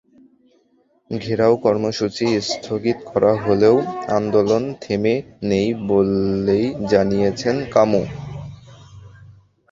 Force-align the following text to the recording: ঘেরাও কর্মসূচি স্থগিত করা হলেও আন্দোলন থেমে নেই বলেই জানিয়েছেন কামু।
ঘেরাও 1.11 1.53
কর্মসূচি 1.57 2.25
স্থগিত 2.41 2.97
করা 3.09 3.31
হলেও 3.43 3.75
আন্দোলন 4.09 4.63
থেমে 4.81 5.15
নেই 5.43 5.67
বলেই 5.89 6.65
জানিয়েছেন 6.91 7.55
কামু। 7.73 8.01